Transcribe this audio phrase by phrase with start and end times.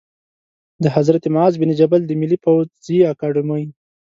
[0.83, 3.63] د حضرت معاذ بن جبل د ملي پوځي اکاډمۍ